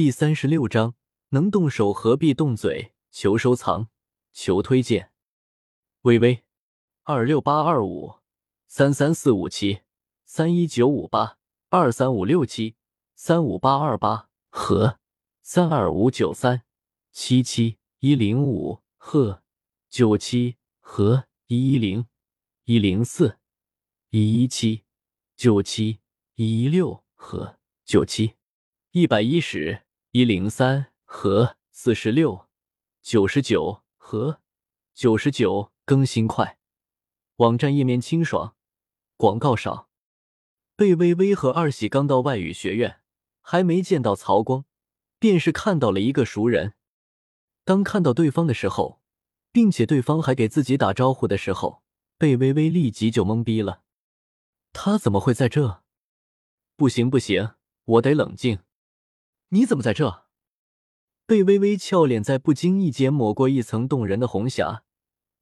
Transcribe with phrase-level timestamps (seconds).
[0.00, 0.94] 第三十六章，
[1.28, 2.94] 能动手何必动嘴？
[3.10, 3.88] 求收藏，
[4.32, 5.12] 求推荐。
[6.00, 6.42] 微微，
[7.02, 8.14] 二六八二五
[8.66, 9.82] 三三四五七
[10.24, 11.36] 三一九五八
[11.68, 12.76] 二三五六七
[13.14, 14.98] 三五八二八和
[15.42, 16.62] 三二五九三
[17.12, 19.42] 七七一零五和
[19.90, 22.06] 九七和一一零
[22.64, 23.36] 一零四
[24.08, 24.82] 一一七
[25.36, 26.00] 九七
[26.36, 28.36] 一一六和九七
[28.92, 29.82] 一百一十。
[30.12, 32.48] 一零三和四十六，
[33.00, 34.40] 九十九和
[34.92, 36.58] 九十九更新快，
[37.36, 38.56] 网站页面清爽，
[39.16, 39.88] 广告少。
[40.74, 43.00] 贝微微和二喜刚到外语学院，
[43.40, 44.64] 还没见到曹光，
[45.20, 46.74] 便是看到了一个熟人。
[47.64, 49.00] 当看到对方的时候，
[49.52, 51.84] 并且对方还给自己打招呼的时候，
[52.18, 53.82] 贝微微立即就懵逼了。
[54.72, 55.84] 他怎么会在这？
[56.74, 57.52] 不行不行，
[57.84, 58.58] 我得冷静。
[59.52, 60.26] 你怎么在这？
[61.26, 64.84] 贝微微俏脸在不经意间抹过一层动人的红霞，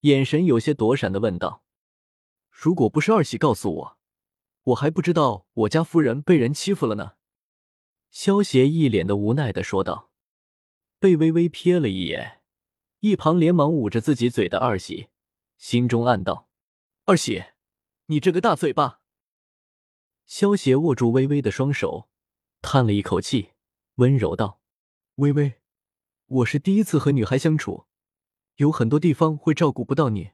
[0.00, 1.62] 眼神有些躲闪的问道
[2.50, 3.98] ：“如果不是二喜告诉我，
[4.64, 7.12] 我还不知道我家夫人被人欺负了呢。”
[8.10, 10.10] 萧邪一脸的无奈的说道。
[10.98, 12.40] 贝微微瞥了一眼
[13.00, 15.08] 一旁连忙捂着自己嘴的二喜，
[15.58, 16.48] 心中暗道
[17.04, 17.44] ：“二喜，
[18.06, 19.00] 你这个大嘴巴。”
[20.24, 22.08] 萧邪握住微微的双手，
[22.62, 23.50] 叹了一口气。
[23.98, 24.60] 温柔道
[25.16, 25.60] ：“微微，
[26.26, 27.86] 我是第一次和女孩相处，
[28.54, 30.30] 有很多地方会照顾不到你，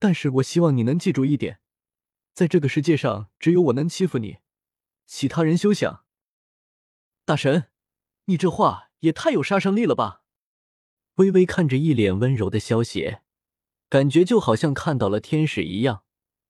[0.00, 1.60] 但是我希望你能记住一点，
[2.32, 4.38] 在这个世界上只有我能欺负你，
[5.06, 6.04] 其他人休想。”
[7.24, 7.70] 大神，
[8.24, 10.24] 你这话也太有杀伤力了吧！
[11.14, 13.22] 微微看着一脸温柔的萧邪，
[13.88, 16.02] 感觉就好像看到了天使一样，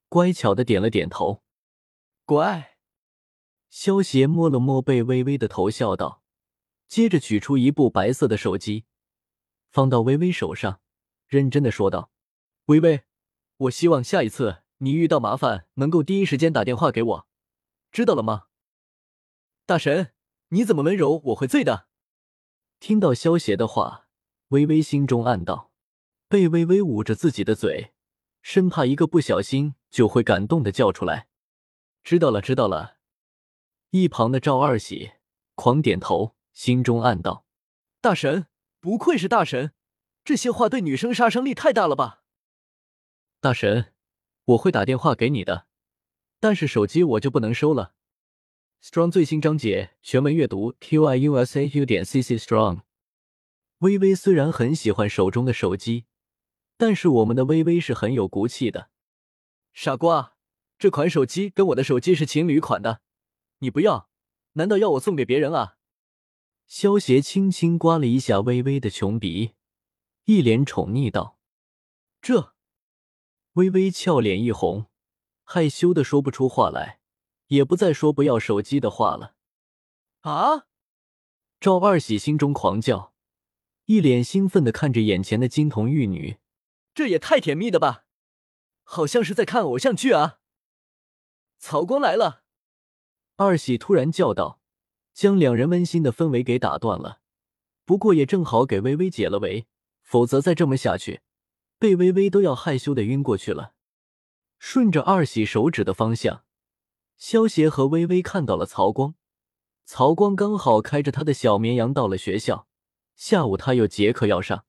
[0.09, 1.45] 乖巧的点了点头，
[2.25, 2.74] 乖。
[3.75, 6.23] 萧邪摸了摸贝微微的头，笑道，
[6.87, 8.85] 接着取出一部白色的手机，
[9.73, 10.81] 放到微微手上，
[11.27, 12.13] 认真的说道
[12.67, 13.03] ：“微微，
[13.57, 17.27] 我希望下一次你遇到麻烦，能够第一时间打电话给我，
[17.91, 18.45] 知道了吗？”
[19.67, 20.13] 大神，
[20.51, 21.21] 你怎么温柔？
[21.25, 21.89] 我会醉的。
[22.79, 24.07] 听到萧邪的话，
[24.51, 25.73] 微微心中暗道：
[26.29, 27.93] 贝微微捂着自己的嘴，
[28.41, 31.27] 生怕一个不小心就会感动的叫出来。
[32.05, 32.94] 知道了，知道了。
[33.97, 35.13] 一旁的赵二喜
[35.55, 37.47] 狂点头，心中暗道
[38.03, 38.49] ：“大神
[38.81, 39.71] 不愧是大神，
[40.25, 42.25] 这些话对女生杀伤力太大了吧？”
[43.39, 43.93] 大神，
[44.47, 45.69] 我会打电话给你的，
[46.41, 47.95] 但是手机我就不能收了。
[48.83, 52.81] Strong 最新章节全文阅读：q i u s a u 点 c c strong。
[53.79, 56.07] 微微虽然很喜欢手中的手机，
[56.77, 58.91] 但是我们的微微是很有骨气的。
[59.73, 60.35] 傻瓜，
[60.81, 63.03] 这款手机跟我的手机是情侣款的。
[63.65, 64.11] 你不要？
[64.53, 65.79] 难道要我送给别人啊？
[66.67, 69.55] 萧邪轻轻刮了一下微微的穷鼻，
[70.25, 71.39] 一脸宠溺道
[72.21, 72.55] ：“这。”
[73.55, 74.87] 微微俏脸一红，
[75.45, 77.01] 害羞的说不出话来，
[77.47, 79.35] 也不再说不要手机的话了。
[80.21, 80.67] 啊！
[81.59, 83.15] 赵二喜心中狂叫，
[83.87, 86.37] 一脸兴奋的看着眼前的金童玉女，
[86.93, 88.05] 这也太甜蜜了吧！
[88.83, 90.41] 好像是在看偶像剧啊！
[91.59, 92.44] 曹光来了。
[93.37, 94.61] 二喜突然叫道，
[95.13, 97.21] 将两人温馨的氛围给打断了。
[97.85, 99.67] 不过也正好给微微解了围，
[100.03, 101.23] 否则再这么下去，
[101.79, 103.75] 贝微微都要害羞的晕过去了。
[104.59, 106.45] 顺着二喜手指的方向，
[107.17, 109.15] 萧协和微微看到了曹光。
[109.85, 112.69] 曹光刚好开着他的小绵羊到了学校，
[113.17, 114.65] 下午他有节课要上。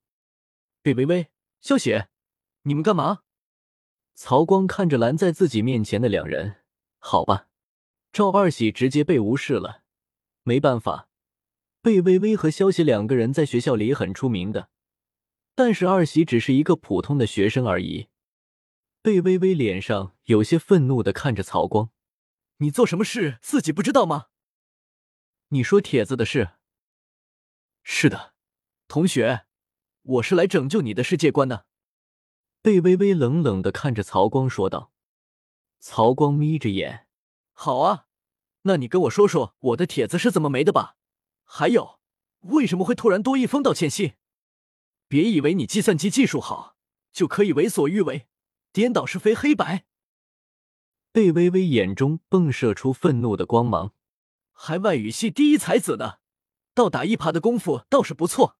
[0.82, 1.28] 贝微微、
[1.60, 2.08] 萧雪，
[2.62, 3.22] 你们干嘛？
[4.14, 6.56] 曹光看着拦在自己面前的两人，
[6.98, 7.46] 好吧。
[8.16, 9.82] 赵二喜直接被无视了，
[10.42, 11.10] 没办法，
[11.82, 14.70] 贝微微和萧邪两个人在学校里很出名的，
[15.54, 18.08] 但是二喜只是一个普通的学生而已。
[19.02, 21.90] 贝微微脸上有些愤怒的看着曹光
[22.56, 24.28] ：“你做什么事自己不知道吗？
[25.48, 26.52] 你说帖子的事？
[27.82, 28.32] 是的，
[28.88, 29.44] 同学，
[30.00, 31.66] 我是来拯救你的世界观的。”
[32.64, 34.90] 贝微微冷冷的看着曹光说道。
[35.78, 37.08] 曹光眯着眼
[37.52, 38.04] ：“好啊。”
[38.66, 40.96] 那你跟我说说我的帖子是怎么没的吧？
[41.44, 42.00] 还有，
[42.40, 44.14] 为什么会突然多一封道歉信？
[45.06, 46.76] 别以为你计算机技术好
[47.12, 48.26] 就可以为所欲为，
[48.72, 49.86] 颠倒是非黑白。
[51.12, 53.94] 贝微微眼中迸射出愤怒的光芒，
[54.52, 56.18] 还外语系第一才子呢，
[56.74, 58.58] 倒打一耙的功夫倒是不错。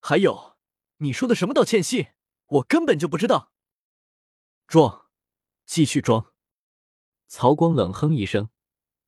[0.00, 0.58] 还有，
[0.98, 2.08] 你说的什么道歉信？
[2.46, 3.52] 我根本就不知道。
[4.66, 5.06] 装，
[5.64, 6.33] 继续装。
[7.36, 8.48] 曹光冷哼一声，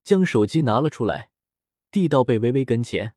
[0.03, 1.31] 将手机拿了出来，
[1.93, 3.15] 递到贝微微跟前。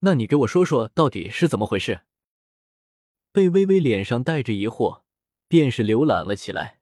[0.00, 2.02] 那你给我说说，到底是怎么回事？
[3.32, 5.04] 贝微微脸上带着疑惑，
[5.48, 6.80] 便是浏览了起来。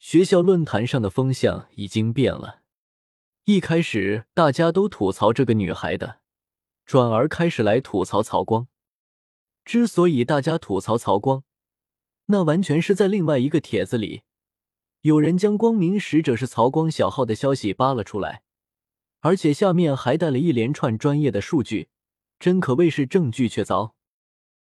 [0.00, 2.62] 学校论坛上的风向已经变了，
[3.44, 6.18] 一开始大家都吐槽这个女孩的，
[6.84, 8.66] 转而开始来吐槽曹光。
[9.64, 11.44] 之所以大家吐槽曹光，
[12.26, 14.22] 那完全是在另外一个帖子里，
[15.02, 18.42] 有人将“光明使者是曹光”小号的消息扒了出来，
[19.20, 21.88] 而且下面还带了一连串专业的数据。
[22.38, 23.92] 真可谓是证据确凿，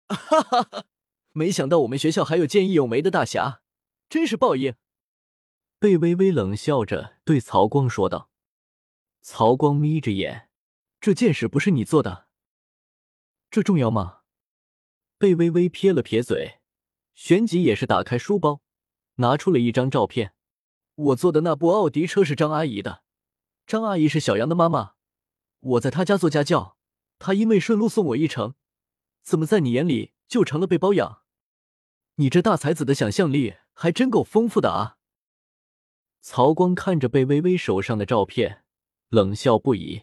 [0.08, 0.84] 哈哈哈！
[1.32, 3.60] 没想到我们学校还有见义勇为的大侠，
[4.08, 4.74] 真是报应。
[5.78, 8.30] 贝微微冷笑着对曹光说道。
[9.20, 10.48] 曹光眯着眼，
[10.98, 12.28] 这件事不是你做的，
[13.50, 14.20] 这重要吗？
[15.18, 16.60] 贝微微撇了撇嘴，
[17.14, 18.62] 旋即也是打开书包，
[19.18, 20.34] 拿出了一张照片。
[20.96, 23.04] 我坐的那部奥迪车是张阿姨的，
[23.66, 24.94] 张阿姨是小杨的妈妈，
[25.60, 26.76] 我在她家做家教。
[27.20, 28.54] 她因为顺路送我一程，
[29.22, 31.22] 怎么在你眼里就成了被包养？
[32.16, 34.98] 你这大才子的想象力还真够丰富的啊！
[36.20, 38.64] 曹光看着贝微微手上的照片，
[39.08, 40.02] 冷笑不已。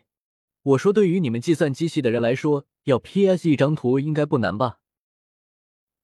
[0.62, 4.79] 我说，对于你们计算机系的人来说，要 PS 一张图应该不难吧？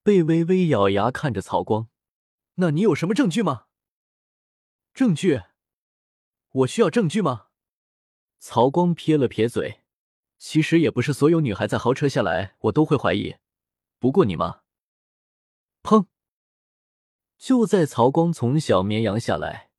[0.03, 1.87] 贝微微咬牙看着曹光，
[2.61, 3.65] 那你有什么证据吗？
[4.93, 5.41] 证据？
[6.51, 7.47] 我需要证据吗？
[8.37, 9.81] 曹光撇了撇嘴。
[10.37, 13.37] 其实也不是所有女孩在豪车下来，我都会怀疑。
[13.97, 14.61] 不过你嘛，
[15.81, 16.05] 砰！
[17.39, 19.71] 就在曹光从小绵羊下来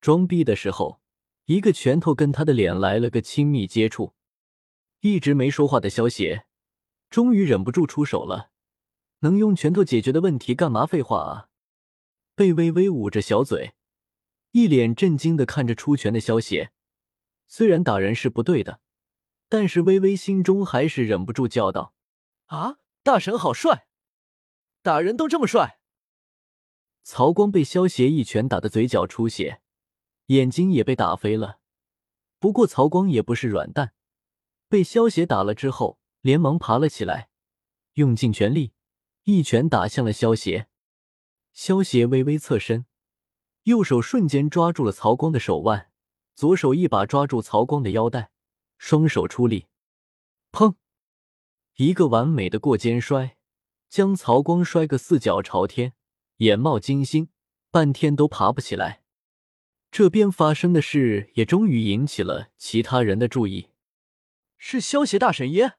[0.00, 1.00] 装逼的时候，
[1.44, 4.14] 一个拳头跟他的脸来了个亲密接触。
[5.00, 6.46] 一直没说话的萧邪
[7.08, 8.50] 终于忍不住出手了。
[9.20, 11.49] 能用拳头解决的问题，干嘛废话啊？
[12.40, 13.74] 贝微微捂着小嘴，
[14.52, 16.72] 一脸震惊的看着出拳的萧邪。
[17.46, 18.80] 虽然打人是不对的。
[19.50, 21.92] 但是微微心中还是忍不住叫道
[22.46, 23.88] ：“啊，大神好帅，
[24.80, 25.80] 打人都这么帅！”
[27.04, 29.60] 曹光被萧邪一拳打的嘴角出血，
[30.28, 31.58] 眼睛也被打飞了。
[32.38, 33.92] 不过曹光也不是软蛋，
[34.66, 37.28] 被萧邪打了之后，连忙爬了起来，
[37.94, 38.72] 用尽全力
[39.24, 40.69] 一拳打向了萧邪。
[41.52, 42.86] 萧邪微微侧身，
[43.64, 45.90] 右手瞬间抓住了曹光的手腕，
[46.34, 48.30] 左手一把抓住曹光的腰带。
[48.82, 49.66] 双手出力，
[50.52, 50.76] 砰！
[51.76, 53.36] 一个完美的过肩摔，
[53.90, 55.92] 将曹光摔个四脚朝天，
[56.36, 57.28] 眼冒金星，
[57.70, 59.02] 半天都爬不起来。
[59.90, 63.68] 这边发生的事也终于引起了其他人的注意。
[64.56, 65.74] 是萧邪大神耶！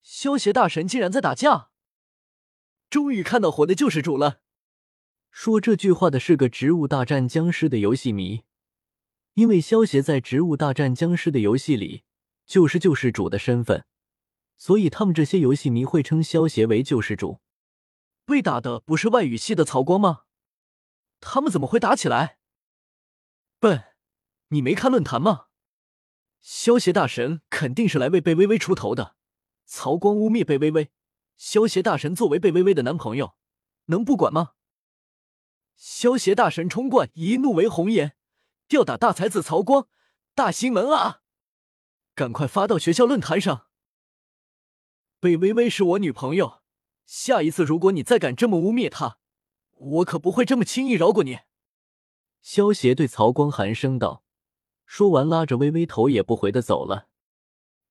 [0.00, 1.68] 萧邪大神竟然在打架！
[2.88, 4.40] 终于看到活的救世主了。
[5.30, 8.44] 说这句话的是个《植物大战僵尸》的游戏迷。
[9.34, 12.02] 因为萧协在《植物大战僵尸》的游戏里
[12.44, 13.86] 就是救世主的身份，
[14.56, 17.40] 所以他们这些游戏迷会称萧协为救世主。
[18.24, 20.22] 被打的不是外语系的曹光吗？
[21.20, 22.38] 他们怎么会打起来？
[23.60, 23.84] 笨，
[24.48, 25.46] 你没看论坛吗？
[26.40, 29.14] 萧协大神肯定是来为贝微微出头的。
[29.64, 30.90] 曹光污蔑贝微微，
[31.36, 33.36] 萧协大神作为贝微微的男朋友，
[33.86, 34.54] 能不管吗？
[35.80, 38.16] 萧协大神冲冠，一怒为红颜。
[38.66, 39.86] 吊打大才子曹光，
[40.34, 41.22] 大新闻啊！
[42.16, 43.68] 赶快发到学校论坛上。
[45.20, 46.62] 贝微微是我女朋友，
[47.06, 49.18] 下一次如果你再敢这么污蔑她，
[49.76, 51.38] 我可不会这么轻易饶过你。
[52.42, 54.24] 萧协对曹光寒声道，
[54.84, 57.06] 说完拉着微微头也不回的走了。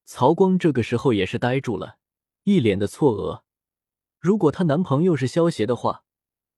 [0.04, 2.00] 曹光这个时候也是呆住了，
[2.44, 3.44] 一脸的错愕。
[4.20, 6.04] 如果她男朋友是萧协的话，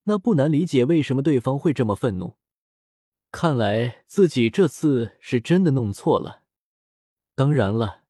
[0.04, 2.38] 那不难理解为什么对方会这么愤怒。
[3.32, 6.44] 看来自己这次是真的弄错了。
[7.36, 8.04] 当然了，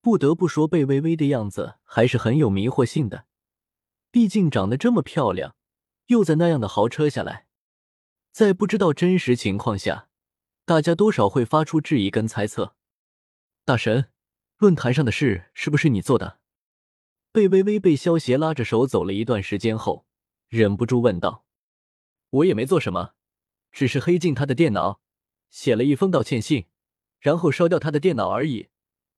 [0.00, 3.26] 不得不说贝微微的样子还是很有迷惑性的。
[4.10, 5.54] 毕竟长得这么漂亮，
[6.06, 7.46] 又在那样的豪车下来，
[8.32, 10.08] 在不知道真实情况下，
[10.64, 12.74] 大家多少会发出质疑跟猜测。
[13.64, 14.10] 大神，
[14.56, 16.40] 论坛上的事是不是你做的？
[17.30, 20.06] 贝微微被萧邪拉着手走了一段时间后，
[20.48, 21.44] 忍不住问道
[22.30, 23.14] ：“我也没做什么。”
[23.70, 25.00] 只是黑进他的电脑，
[25.50, 26.66] 写了一封道歉信，
[27.18, 28.70] 然后烧掉他的电脑而已。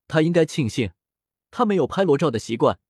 [0.09, 0.91] 他应该庆幸，
[1.53, 2.81] 他没有拍裸照的习惯，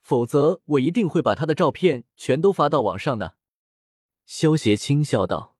[0.00, 3.36] 否则我一定会把他的照片全都发到网上的。
[4.24, 5.56] 萧邪轻笑道：“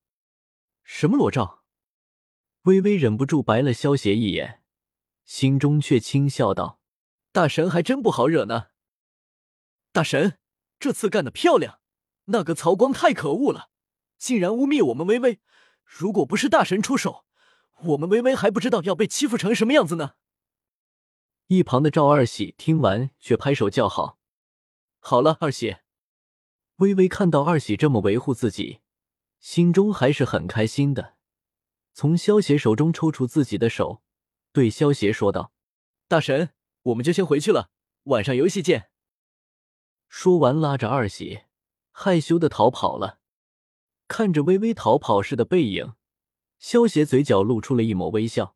[0.83, 1.62] 什么裸照？”
[2.62, 4.64] 微微忍不住白了萧邪一眼，
[5.25, 6.80] 心中却轻笑道
[7.30, 8.71] ：“大神还真不好惹呢。
[9.92, 10.38] 大神
[10.80, 11.78] 这次干得漂亮，
[12.26, 13.71] 那个曹光太可恶了。”
[14.18, 15.40] 竟然污蔑我们微微，
[15.85, 17.26] 如果不是大神出手，
[17.85, 20.14] 我们微微还不知道要被欺负成什么样子呢。
[21.49, 24.18] 一旁的赵二喜听完，却拍手叫好
[24.99, 25.76] ：“好了，二喜。”
[26.76, 28.80] 微微看到二喜这么维护自己，
[29.38, 31.16] 心中还是很开心的。
[31.92, 34.02] 从萧邪手中抽出自己的手，
[34.52, 35.52] 对萧邪说道
[36.09, 36.50] ：“大神，
[36.83, 37.71] 我们就先回去了，
[38.04, 38.90] 晚上游戏见。”
[40.09, 41.42] 说完，拉着二喜
[41.98, 43.20] 害羞的逃跑了。
[44.06, 45.94] 看着微微逃跑似的背影，
[46.58, 48.55] 萧邪嘴角露出了一抹微笑。